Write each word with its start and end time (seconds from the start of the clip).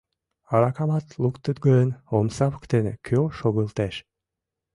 Аракамат 0.53 1.05
луктыт 1.21 1.57
гын, 1.65 1.89
омса 2.17 2.45
воктене 2.53 2.93
кӧ 3.07 3.17
шогылтеш? 3.37 3.95